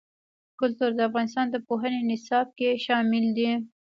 [0.59, 3.49] کلتور د افغانستان د پوهنې نصاب کې شامل دي.